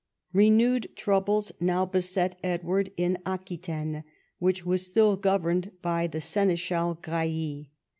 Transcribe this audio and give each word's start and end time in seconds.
Renewed 0.33 0.89
troubles 0.95 1.51
now 1.59 1.85
beset 1.85 2.35
Edward 2.43 2.91
in 2.97 3.19
Aquitaine, 3.23 4.03
which 4.39 4.65
was 4.65 4.83
still 4.87 5.15
governed 5.15 5.71
by 5.83 6.07
the 6.07 6.19
seneschal 6.19 6.95
Grailly. 6.95 7.69